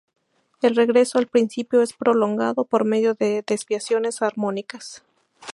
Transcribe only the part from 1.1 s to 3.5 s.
al principio es prolongado por medio de